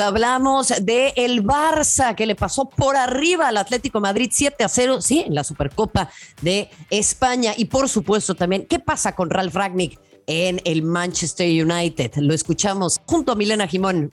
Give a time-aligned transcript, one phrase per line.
[0.00, 5.00] Hablamos de el Barça que le pasó por arriba al Atlético Madrid 7 a 0,
[5.00, 6.10] sí, en la Supercopa
[6.42, 7.52] de España.
[7.56, 12.16] Y por supuesto también, ¿qué pasa con Ralf Ragnick en el Manchester United?
[12.16, 14.12] Lo escuchamos junto a Milena Jimón.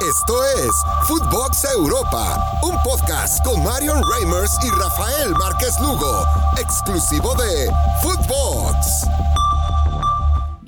[0.00, 0.70] Esto es
[1.08, 6.24] Footbox Europa, un podcast con Marion Reimers y Rafael Márquez Lugo,
[6.56, 7.70] exclusivo de
[8.02, 9.29] Footbox.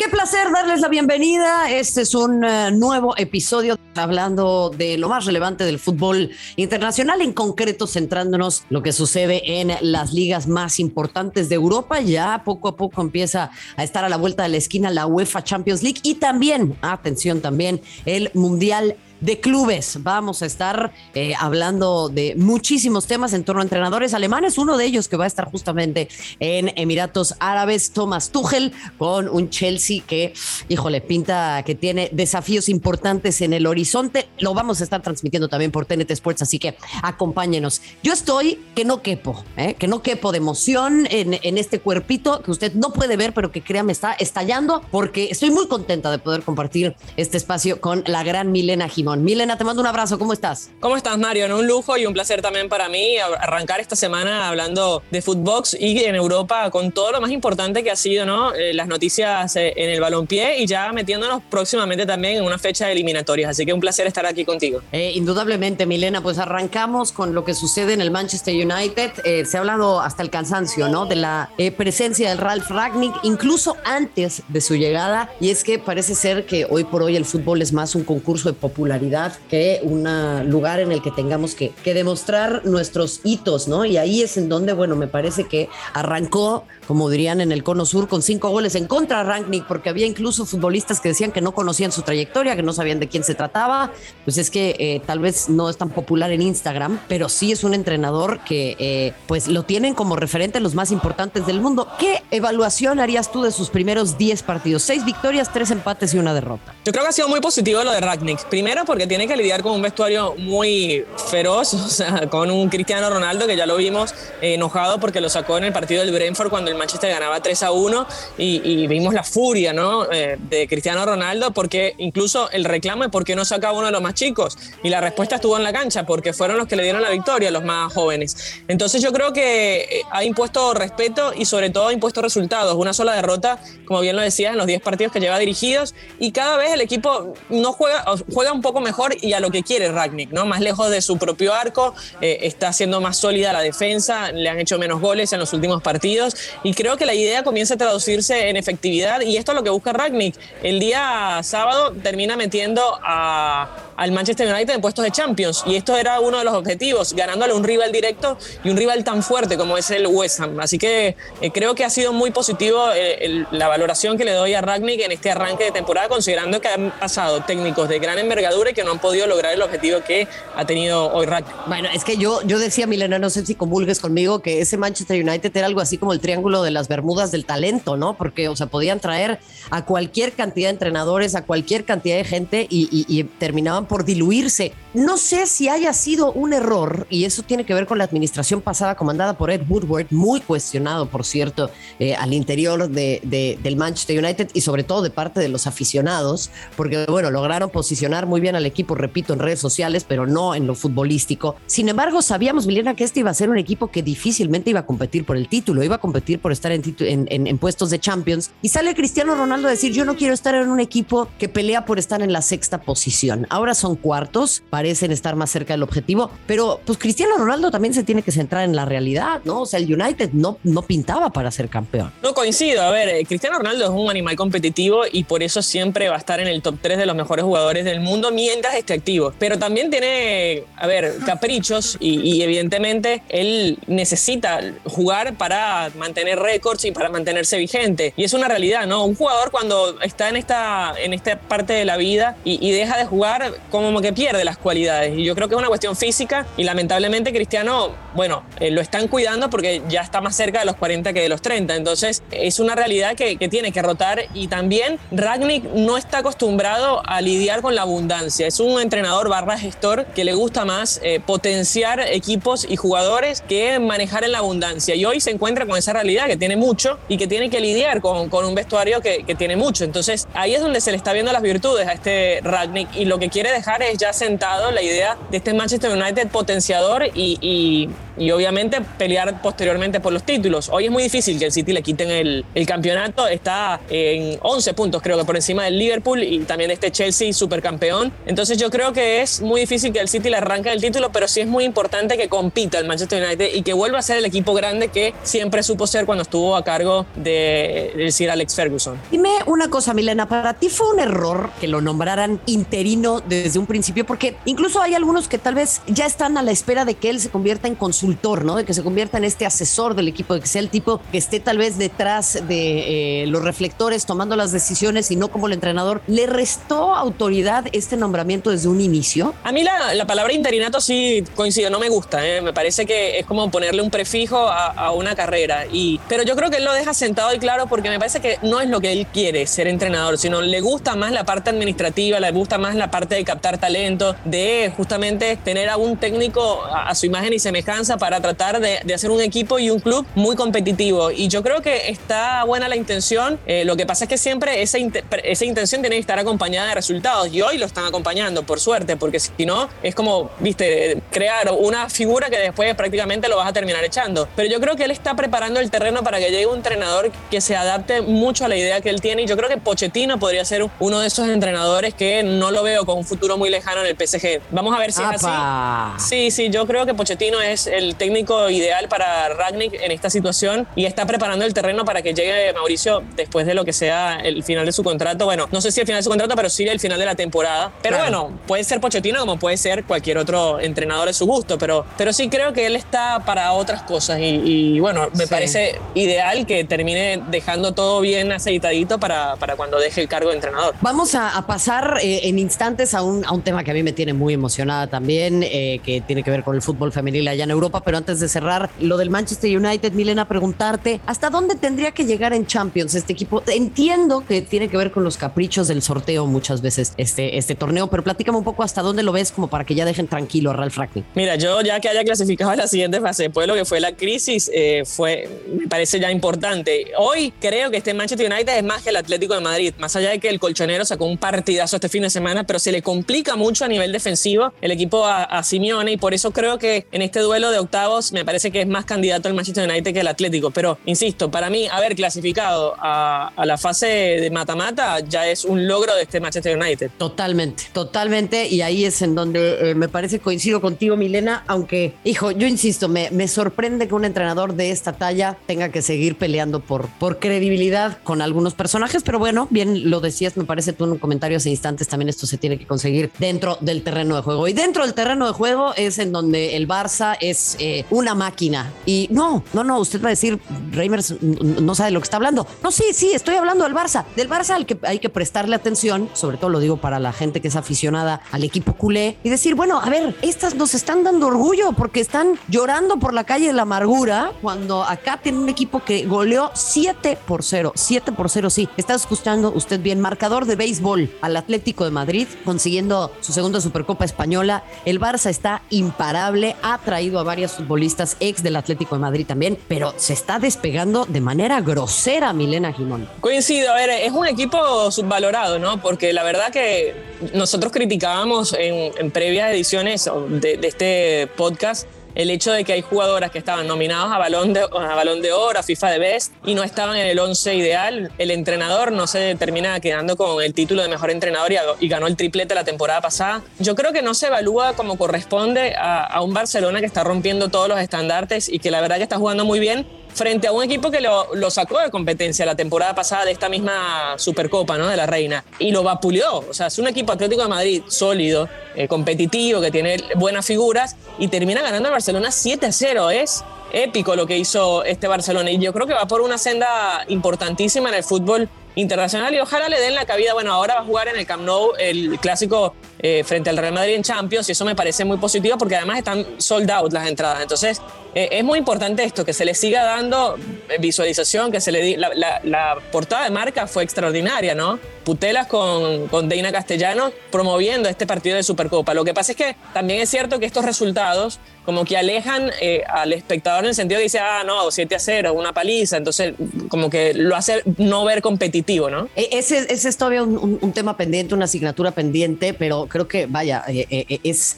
[0.02, 1.70] Qué placer darles la bienvenida.
[1.70, 7.32] Este es un eh, nuevo episodio hablando de lo más relevante del fútbol internacional, en
[7.32, 12.00] concreto centrándonos lo que sucede en las ligas más importantes de Europa.
[12.00, 15.44] Ya poco a poco empieza a estar a la vuelta de la esquina la UEFA
[15.44, 20.02] Champions League y también, atención también, el Mundial de clubes.
[20.02, 24.58] Vamos a estar eh, hablando de muchísimos temas en torno a entrenadores alemanes.
[24.58, 26.08] Uno de ellos que va a estar justamente
[26.40, 30.34] en Emiratos Árabes, Thomas Tuchel, con un Chelsea que,
[30.68, 34.28] híjole, pinta que tiene desafíos importantes en el horizonte.
[34.38, 37.80] Lo vamos a estar transmitiendo también por TNT Sports, así que acompáñenos.
[38.02, 39.74] Yo estoy que no quepo, ¿eh?
[39.74, 43.52] que no quepo de emoción en, en este cuerpito que usted no puede ver, pero
[43.52, 48.24] que créame está estallando porque estoy muy contenta de poder compartir este espacio con la
[48.24, 49.11] gran Milena Jimón.
[49.20, 50.70] Milena, te mando un abrazo, ¿cómo estás?
[50.80, 51.54] ¿Cómo estás, Mario?
[51.56, 56.04] Un lujo y un placer también para mí arrancar esta semana hablando de Footbox y
[56.04, 58.54] en Europa con todo lo más importante que ha sido, ¿no?
[58.54, 62.86] Eh, las noticias eh, en el balompié y ya metiéndonos próximamente también en una fecha
[62.86, 63.50] de eliminatorias.
[63.50, 64.80] Así que un placer estar aquí contigo.
[64.92, 69.44] Eh, indudablemente, Milena, pues arrancamos con lo que sucede en el Manchester United.
[69.44, 71.06] se ha hablado hasta el cansancio, ¿no?
[71.06, 75.30] De la presencia del Ralph Ragnick, incluso antes de su llegada.
[75.40, 78.48] Y es que parece ser que hoy por hoy el fútbol es más un concurso
[78.48, 79.01] de popularidad
[79.48, 80.04] que un
[80.50, 83.84] lugar en el que tengamos que, demostrar nuestros hitos, ¿no?
[83.84, 87.84] Y ahí es en donde, bueno, me parece que arrancó, como dirían en el Cono
[87.84, 91.40] Sur, con cinco goles en contra a Rangnick, porque había incluso futbolistas que decían que
[91.40, 93.92] no conocían su trayectoria, que no sabían de quién se trataba.
[94.24, 97.62] Pues es que eh, tal vez no es tan popular en Instagram, pero sí es
[97.62, 101.88] un entrenador que, eh, pues, lo tienen como referente los más importantes del mundo.
[101.98, 104.82] ¿Qué evaluación harías tú de sus primeros 10 partidos?
[104.82, 106.74] Seis victorias, tres empates y una derrota.
[106.84, 108.44] Yo creo que ha sido muy positivo lo de Ragnick.
[108.48, 113.08] Primero, porque tiene que lidiar con un vestuario muy feroz, o sea, con un Cristiano
[113.10, 116.50] Ronaldo que ya lo vimos eh, enojado porque lo sacó en el partido del Brentford
[116.50, 118.06] cuando el Manchester ganaba 3 a 1
[118.38, 120.10] y, vimos la furia ¿no?
[120.10, 123.92] Eh, de Cristiano Ronaldo porque incluso el reclamo es por qué no saca uno de
[123.92, 126.82] los más chicos y la respuesta estuvo en la cancha porque fueron los que le
[126.82, 128.62] dieron la victoria, los más jóvenes.
[128.68, 132.74] Entonces yo creo que eh, ha impuesto respeto y sobre todo ha impuesto resultados.
[132.76, 136.32] Una sola derrota, como bien lo decías, en los 10 partidos que lleva dirigidos y
[136.32, 139.90] cada vez el equipo no juega, juega un poco mejor y a lo que quiere
[139.90, 140.46] Ragnick, ¿no?
[140.46, 144.58] Más lejos de su propio arco, eh, está haciendo más sólida la defensa, le han
[144.58, 148.48] hecho menos goles en los últimos partidos y creo que la idea comienza a traducirse
[148.48, 150.36] en efectividad y esto es lo que busca Ragnick.
[150.62, 155.62] El día sábado termina metiendo a al Manchester United en puestos de Champions.
[155.66, 159.22] Y esto era uno de los objetivos, ganándole un rival directo y un rival tan
[159.22, 160.60] fuerte como es el West Ham.
[160.60, 164.54] Así que eh, creo que ha sido muy positivo eh, la valoración que le doy
[164.54, 168.70] a Ragnick en este arranque de temporada, considerando que han pasado técnicos de gran envergadura
[168.70, 171.54] y que no han podido lograr el objetivo que ha tenido hoy Ragnick.
[171.66, 175.22] Bueno, es que yo, yo decía, Milena, no sé si convulgues conmigo, que ese Manchester
[175.22, 178.14] United era algo así como el triángulo de las Bermudas del talento, ¿no?
[178.14, 179.38] Porque, o sea, podían traer
[179.70, 184.72] a cualquier cantidad de entrenadores, a cualquier cantidad de gente y, y terminaban por diluirse.
[184.94, 188.60] No sé si haya sido un error, y eso tiene que ver con la administración
[188.60, 194.22] pasada comandada por Ed Woodward, muy cuestionado, por cierto, eh, al interior de, del Manchester
[194.22, 198.54] United y sobre todo de parte de los aficionados, porque, bueno, lograron posicionar muy bien
[198.54, 201.56] al equipo, repito, en redes sociales, pero no en lo futbolístico.
[201.66, 204.86] Sin embargo, sabíamos, Milena, que este iba a ser un equipo que difícilmente iba a
[204.86, 208.50] competir por el título, iba a competir por estar en, en, en puestos de Champions.
[208.60, 211.84] Y sale Cristiano Ronaldo a decir, yo no quiero estar en un equipo que pelea
[211.84, 213.46] por estar en la sexta posición.
[213.50, 218.04] Ahora son cuartos, parecen estar más cerca del objetivo, pero pues Cristiano Ronaldo también se
[218.04, 219.62] tiene que centrar en la realidad, ¿no?
[219.62, 222.12] O sea, el United no, no pintaba para ser campeón.
[222.22, 226.08] No coincido, a ver, eh, Cristiano Ronaldo es un animal competitivo y por eso siempre
[226.08, 228.94] va a estar en el top 3 de los mejores jugadores del mundo mientras esté
[228.94, 236.84] activo, pero también tiene, a ver, caprichos y, evidentemente él necesita jugar para mantener récords
[236.84, 239.04] y para mantenerse vigente y es una realidad, ¿no?
[239.04, 242.96] Un jugador cuando está en esta, en esta parte de la vida y, y deja
[242.96, 245.18] de jugar, como que pierde las cualidades.
[245.18, 249.08] Y yo creo que es una cuestión física y lamentablemente Cristiano, bueno, eh, lo están
[249.08, 251.76] cuidando porque ya está más cerca de los 40 que de los 30.
[251.76, 257.20] Entonces es una realidad que, tiene que rotar y también Ragnick no está acostumbrado a
[257.20, 258.46] lidiar con la abundancia.
[258.46, 263.78] Es un entrenador barra gestor que le gusta más eh, potenciar equipos y jugadores que
[263.78, 264.94] manejar en la abundancia.
[264.94, 268.00] Y hoy se encuentra con esa realidad que tiene mucho y que tiene que lidiar
[268.00, 269.84] con, con un vestuario que, que tiene mucho.
[269.84, 273.18] Entonces ahí es donde se le está viendo las virtudes a este Ragnick y lo
[273.18, 277.90] que quiere dejar es ya sentado la idea de este Manchester United potenciador y, y,
[278.16, 280.68] y obviamente pelear posteriormente por los títulos.
[280.72, 284.74] Hoy es muy difícil que el City le quiten el, el, campeonato, está en 11
[284.74, 288.12] puntos creo que por encima del Liverpool y también de este Chelsea supercampeón.
[288.26, 291.28] Entonces yo creo que es muy difícil que el City le arranque el título, pero
[291.28, 294.24] sí es muy importante que compita el Manchester United y que vuelva a ser el
[294.24, 298.98] equipo grande que siempre supo ser cuando estuvo a cargo de, del Sir Alex Ferguson.
[299.10, 303.66] Dime una cosa, Milena, para ti fue un error que lo nombraran interino desde un
[303.66, 307.10] principio, porque incluso hay algunos que tal vez ya están a la espera de que
[307.10, 308.01] él se convierta en consultor,
[308.44, 308.56] ¿no?
[308.56, 311.18] De que se convierta en este asesor del equipo, de que sea el tipo que
[311.18, 315.52] esté tal vez detrás de eh, los reflectores tomando las decisiones y no como el
[315.52, 316.02] entrenador.
[316.06, 319.34] ¿Le restó autoridad este nombramiento desde un inicio?
[319.44, 322.40] A mí la, la palabra interinato sí coincido, no me gusta, ¿eh?
[322.40, 326.36] me parece que es como ponerle un prefijo a, a, una carrera, y, pero yo
[326.36, 328.80] creo que él lo deja sentado y claro porque me parece que no es lo
[328.80, 332.74] que él quiere ser entrenador, sino le gusta más la parte administrativa, le gusta más
[332.74, 337.32] la parte de captar talento, de justamente tener a un técnico a, a su imagen
[337.32, 341.10] y semejanza para tratar de, de, hacer un equipo y un club muy competitivo.
[341.10, 344.62] Y yo creo que está buena la intención, eh, lo que pasa es que siempre
[344.62, 344.78] esa,
[345.24, 348.96] esa intención tiene que estar acompañada de resultados y hoy lo están acompañando, por suerte,
[348.96, 353.52] porque si no, es como, viste, crear una figura que después prácticamente lo vas a
[353.52, 354.28] terminar echando.
[354.36, 357.40] Pero yo creo que él está preparando el terreno para que llegue un entrenador que
[357.40, 360.44] se adapte mucho a la idea que él tiene y yo creo que Pochettino podría
[360.44, 363.86] ser uno de esos entrenadores que no lo veo con un futuro muy lejano en
[363.88, 364.40] el PSG.
[364.50, 366.08] Vamos a ver si es así.
[366.08, 370.66] Sí, sí, yo creo que Pochettino es el técnico ideal para Ragnick en esta situación
[370.76, 374.42] y está preparando el terreno para que llegue Mauricio después de lo que sea el
[374.42, 375.24] final de su contrato.
[375.24, 377.14] Bueno, no sé si el final de su contrato, pero sí el final de la
[377.14, 377.72] temporada.
[377.82, 378.22] Pero claro.
[378.22, 382.12] bueno, puede ser Pochettino como puede ser cualquier otro entrenador de su gusto, pero, pero
[382.12, 385.30] sí creo que él está para otras cosas y, y bueno, me sí.
[385.30, 390.36] parece ideal que termine dejando todo bien aceitadito para, para cuando deje el cargo de
[390.36, 390.74] entrenador.
[390.80, 393.82] Vamos a, a pasar eh, en instantes a un, a un, tema que a mí
[393.82, 397.44] me tiene muy emocionada también, eh, que tiene que ver con el fútbol femenil allá
[397.44, 401.92] en Europa, pero antes de cerrar lo del Manchester United, Milena, preguntarte, ¿hasta dónde tendría
[401.92, 403.42] que llegar en Champions este equipo?
[403.46, 407.88] Entiendo que tiene que ver con los caprichos del sorteo muchas veces este, este torneo,
[407.88, 410.54] pero platícame un poco hasta dónde lo ves como para que ya dejen tranquilo a
[410.54, 411.04] Ralf Ragnick.
[411.14, 413.80] Mira, yo ya que haya clasificado a la siguiente fase, después de lo que fue
[413.80, 416.92] la crisis, eh, fue, me parece ya importante.
[416.98, 420.10] Hoy creo que este Manchester United es más que el Atlético de Madrid, más allá
[420.10, 423.36] de que el colchonero sacó un partidazo este fin de semana, pero se le complica
[423.36, 427.02] mucho a nivel defensivo el equipo a, a Simeone y por eso creo que en
[427.02, 430.08] este duelo de octavos me parece que es más candidato el Manchester United que el
[430.08, 430.50] Atlético.
[430.50, 435.94] Pero insisto, para mí haber clasificado a, la fase de mata-mata ya es un logro
[435.94, 436.90] de este Manchester United.
[436.98, 438.48] Totalmente, totalmente.
[438.48, 442.88] Y ahí es en donde eh, me parece coincido contigo, Milena, aunque, hijo, yo insisto,
[442.88, 447.18] me, me, sorprende que un entrenador de esta talla tenga que seguir peleando por, por
[447.18, 451.38] credibilidad con algunos personajes, pero bueno, bien lo decías, me parece tú en un comentario
[451.38, 454.48] hace instantes, también esto se tiene que conseguir dentro del terreno de juego.
[454.48, 458.72] Y dentro del terreno de juego es en donde el Barça es eh, una máquina.
[458.86, 460.40] Y no, no, no, usted va a decir,
[460.70, 462.46] Reimers no sabe de lo que está hablando.
[462.62, 464.04] No, sí, sí, estoy hablando del Barça.
[464.16, 467.40] Del Barça al que hay que prestarle atención, sobre todo lo digo para la gente
[467.40, 471.26] que es aficionada al equipo culé, y decir, bueno, a ver, estas nos están dando
[471.26, 475.84] orgullo porque están llorando por la calle de la amargura cuando acá tiene un equipo
[475.84, 477.72] que goleó 7 por 0.
[477.74, 478.68] 7 por 0, sí.
[478.76, 484.04] Está escuchando usted bien, marcador de béisbol al Atlético de Madrid, consiguiendo su segunda Supercopa
[484.04, 484.64] Española.
[484.84, 489.58] El Barça está imparable, ha traído a varios futbolistas ex del Atlético de Madrid también,
[489.66, 493.08] pero se está despegando de manera grosera Milena Jimón.
[493.20, 495.82] Coincido, a ver, es un equipo subvalorado, ¿no?
[495.82, 496.94] Porque la verdad que
[497.34, 503.38] nosotros criticábamos en, previas ediciones de este podcast el hecho de que hay jugadoras que
[503.38, 506.62] estaban nominadas a Balón de, a Balón de Oro, a FIFA de Best, y no
[506.62, 508.12] estaban en el 11 ideal.
[508.18, 512.16] El entrenador no se termina quedando con el título de mejor entrenador y, ganó el
[512.16, 513.42] triplete la temporada pasada.
[513.58, 517.48] Yo creo que no se evalúa como corresponde a, a un Barcelona que está rompiendo
[517.48, 520.62] todos los estandartes y que la verdad que está jugando muy bien frente a un
[520.62, 524.88] equipo que lo, sacó de competencia la temporada pasada de esta misma Supercopa, ¿no?
[524.88, 526.38] De la Reina, y lo vapuleó.
[526.48, 530.96] O sea, es un equipo Atlético de Madrid sólido, eh, competitivo, que tiene buenas figuras,
[531.18, 533.10] y termina ganando al Barcelona 7 a 0.
[533.10, 537.04] Es épico lo que hizo este Barcelona, y yo creo que va por una senda
[537.08, 540.32] importantísima en el fútbol internacional y ojalá le den la cabida.
[540.34, 543.72] Bueno, ahora va a jugar en el Camp Nou el clásico eh, frente al Real
[543.72, 547.08] Madrid en Champions y eso me parece muy positivo porque además están sold out las
[547.08, 547.42] entradas.
[547.42, 547.80] Entonces
[548.14, 550.36] eh, es muy importante esto, que se le siga dando
[550.80, 554.78] visualización, que se le la, la, la, portada de marca fue extraordinaria, ¿no?
[555.04, 558.94] Putelas con, con Deina Castellano promoviendo este partido de Supercopa.
[558.94, 562.82] Lo que pasa es que también es cierto que estos resultados como que alejan eh,
[562.88, 566.34] al espectador en el sentido de dice, ah, no, 7 a 0, una paliza, entonces
[566.68, 569.08] como que lo hace no ver competitivo, ¿no?
[569.14, 573.64] E, ese, ese es todavía un, tema pendiente, una asignatura pendiente, pero creo que, vaya,
[573.68, 574.56] eh, eh, es,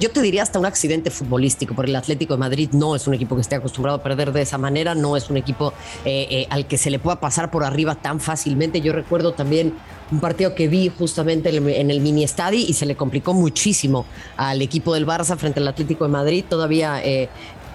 [0.00, 3.14] yo te diría hasta un accidente futbolístico, porque el Atlético de Madrid no es un
[3.14, 5.72] equipo que esté acostumbrado a perder de esa manera, no es un equipo
[6.50, 8.80] al que se le pueda pasar por arriba tan fácilmente.
[8.80, 9.74] Yo recuerdo también
[10.10, 14.62] un partido que vi justamente en el mini estadio y se le complicó muchísimo al
[14.62, 16.44] equipo del Barça frente al Atlético de Madrid.
[16.48, 17.28] Todavía, eh,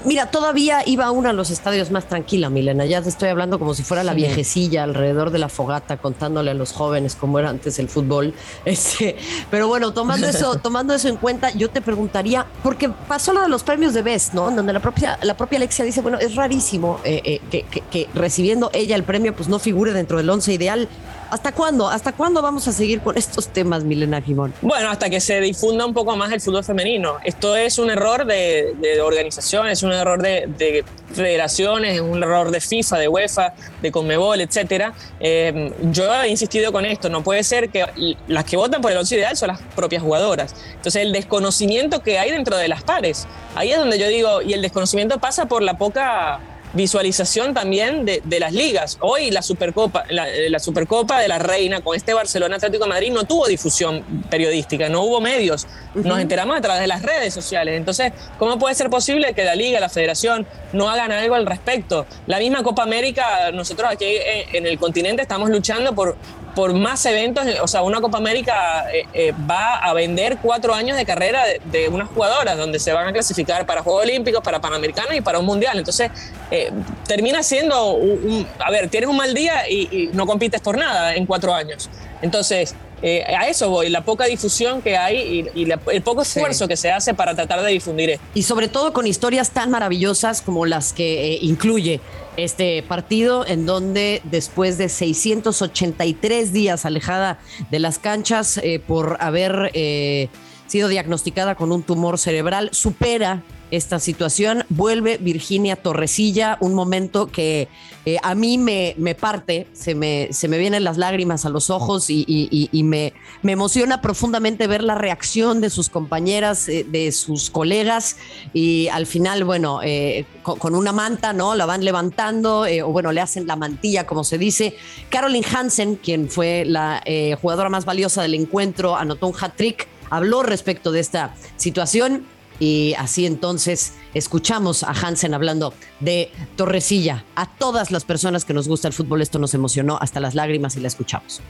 [0.05, 2.85] mira, todavía iba uno a los estadios más tranquila, Milena.
[2.85, 6.53] Ya te estoy hablando como si fuera la viejecilla alrededor de la fogata, contándole a
[6.53, 8.33] los jóvenes cómo era antes el fútbol.
[8.63, 9.17] Este,
[9.49, 13.49] pero bueno, tomando eso, tomando eso en cuenta, yo te preguntaría, porque pasó lo de
[13.49, 14.49] los premios de Best, ¿no?
[14.51, 18.69] Donde la propia, la propia Alexia dice, bueno, es rarísimo eh, eh, que, que recibiendo
[18.73, 20.87] ella el premio, pues no figure dentro del once ideal.
[21.31, 21.87] ¿Hasta cuándo?
[21.87, 24.53] ¿Hasta cuándo vamos a seguir con estos temas, Milena Jimón?
[24.61, 27.19] Bueno, hasta que se difunda un poco más el fútbol femenino.
[27.23, 30.83] Esto es un error de, de organización, es un error de,
[31.13, 34.93] federaciones, es un error de FIFA, de UEFA, de Conmebol, etcétera.
[35.21, 37.85] Eh, yo he insistido con esto, no puede ser que
[38.27, 40.53] las que votan por el once ideal son las propias jugadoras.
[40.75, 44.51] Entonces, el desconocimiento que hay dentro de las pares, ahí es donde yo digo, y
[44.51, 46.41] el desconocimiento pasa por la poca
[46.73, 48.97] visualización también de, las ligas.
[49.01, 53.23] Hoy la Supercopa, la, Supercopa de la Reina con este Barcelona Atlético de Madrid no
[53.25, 55.67] tuvo difusión periodística, no hubo medios.
[55.93, 57.77] Nos enteramos a través de las redes sociales.
[57.77, 62.05] Entonces, ¿cómo puede ser posible que la liga, la federación no hagan algo al respecto?
[62.27, 64.05] La misma Copa América, nosotros aquí
[64.53, 66.15] en el continente estamos luchando por
[66.55, 70.97] por más eventos, o sea, una Copa América eh, eh, va a vender cuatro años
[70.97, 75.15] de carrera de, unas jugadoras donde se van a clasificar para Juegos Olímpicos, para Panamericanos
[75.15, 75.77] y para un Mundial.
[75.77, 76.11] Entonces,
[76.49, 76.71] eh,
[77.07, 81.25] termina siendo, un, a ver, tienes un mal día y, no compites por nada en
[81.25, 81.89] cuatro años.
[82.21, 86.91] Entonces, a eso voy, la poca difusión que hay y, el poco esfuerzo que se
[86.91, 88.25] hace para tratar de difundir esto.
[88.33, 91.99] Y sobre todo con historias tan maravillosas como las que incluye
[92.37, 97.39] este partido en donde después de 683 días alejada
[97.69, 100.29] de las canchas eh, por haber eh,
[100.67, 104.65] sido diagnosticada con un tumor cerebral, supera esta situación.
[104.69, 107.69] Vuelve Virginia Torresilla, un momento que
[108.05, 111.69] eh, a mí me, me parte, se me, se me vienen las lágrimas a los
[111.69, 117.49] ojos y, me, me, emociona profundamente ver la reacción de sus compañeras, eh, de sus
[117.49, 118.17] colegas
[118.53, 121.55] y al final, bueno, eh, con, una manta, ¿no?
[121.55, 124.75] La van levantando o bueno, le hacen la mantilla, como se dice.
[125.09, 127.03] Caroline Hansen, quien fue la
[127.39, 132.25] jugadora más valiosa del encuentro, anotó un hat-trick, habló respecto de esta situación
[132.61, 137.25] y así entonces escuchamos a Hansen hablando de Torresilla.
[137.35, 140.77] A todas las personas que nos gusta el fútbol esto nos emocionó hasta las lágrimas
[140.77, 141.41] y la escuchamos.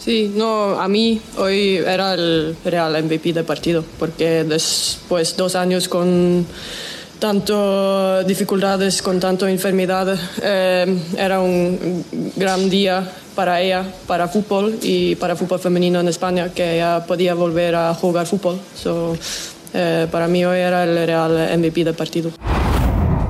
[0.00, 5.88] Sí, no, a mí hoy era el real MVP del partido, porque después dos años
[5.88, 6.44] con
[7.20, 12.04] tanto dificultades, con tanto enfermedad, eh, era un
[12.34, 17.34] gran día para ella, para fútbol y para fútbol femenino en España, que ella podía
[17.34, 18.58] volver a jugar fútbol.
[19.74, 22.30] Eh, para mí hoy era el real MVP del partido.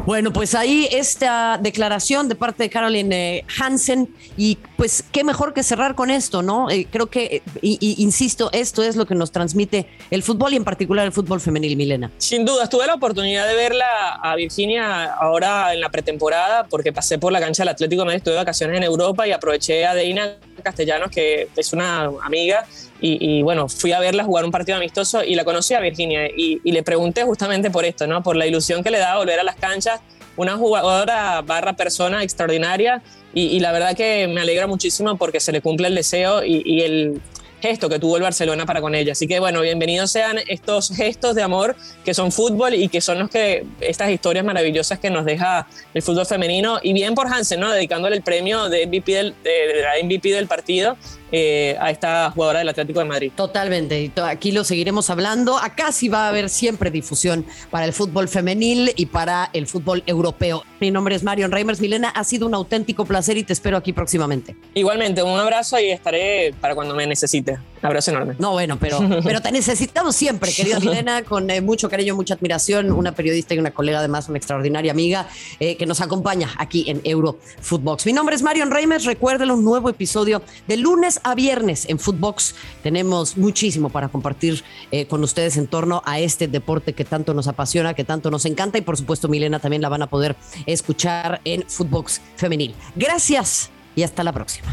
[0.07, 5.55] Bueno, pues ahí esta declaración de parte de Caroline eh, Hansen y pues qué mejor
[5.55, 6.71] que cerrar con esto, ¿no?
[6.71, 10.63] Eh, creo que, y, insisto, esto es lo que nos transmite el fútbol y en
[10.63, 12.13] particular el fútbol femenil, Milena.
[12.19, 17.19] Sin duda, tuve la oportunidad de verla a Virginia ahora en la pretemporada porque pasé
[17.19, 20.37] por la cancha del Atlético Madrid, estuve de vacaciones en Europa y aproveché a Deina
[20.63, 22.65] Castellanos, que es una amiga
[23.01, 26.61] y, bueno, fui a verla jugar un partido amistoso y la conocí a Virginia y,
[26.65, 28.23] le pregunté justamente por esto, ¿no?
[28.23, 30.01] Por la ilusión que le da volver a las canchas,
[30.39, 33.03] una jugadora barra persona extraordinaria
[33.35, 37.21] y, la verdad que me alegra muchísimo porque se le cumple el deseo y, el,
[37.61, 39.13] gesto que tuvo el Barcelona para con ella.
[39.13, 43.19] Así que bueno, bienvenidos sean estos gestos de amor que son fútbol y que son
[43.19, 47.61] los que estas historias maravillosas que nos deja el fútbol femenino y bien por Hansen,
[47.61, 47.73] ¿no?
[47.73, 50.97] Dedicándole el premio de MVP del, de la MVP del partido
[51.31, 53.33] eh, a esta jugadora del Atlético de Madrid.
[53.37, 55.59] Totalmente, aquí lo seguiremos hablando.
[55.59, 60.03] Acá sí va a haber siempre difusión para el fútbol femenil y para el fútbol
[60.07, 60.65] europeo.
[60.81, 61.81] Mi nombre es Marion Reimers.
[61.81, 64.57] Milena, ha sido un auténtico placer y te espero aquí próximamente.
[64.75, 67.48] Igualmente, un abrazo y estaré para cuando me necesite.
[67.81, 68.35] Abrazo enorme.
[68.39, 72.91] No, bueno, pero, pero te necesitamos siempre, querida Milena, con eh, mucho cariño, mucha admiración,
[72.93, 75.29] una periodista y una colega, además, una extraordinaria amiga
[75.61, 78.07] eh, que nos acompaña aquí en Euro Footbox.
[78.07, 79.05] Mi nombre es Marion Reimers.
[79.05, 85.07] Recuerden un nuevo episodio de lunes a viernes en Footbox tenemos muchísimo para compartir eh,
[85.07, 88.79] con ustedes en torno a este deporte que tanto nos apasiona, que tanto nos encanta
[88.79, 90.37] y por supuesto Milena también la van a poder
[90.67, 92.75] escuchar en Footbox Femenil.
[92.95, 94.69] Gracias y hasta la próxima.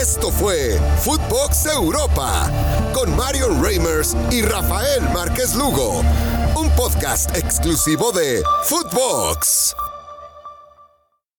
[0.00, 2.50] Esto fue Footbox Europa
[2.94, 6.00] con Marion Reimers y Rafael Márquez Lugo,
[6.56, 9.76] un podcast exclusivo de Footbox.